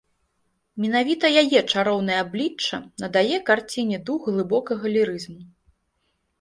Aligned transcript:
Менавіта 0.85 1.25
яе 1.41 1.59
чароўнае 1.73 2.17
аблічча 2.23 2.81
надае 3.03 3.37
карціне 3.53 4.03
дух 4.11 4.21
глыбокага 4.33 4.85
лірызму. 4.99 5.41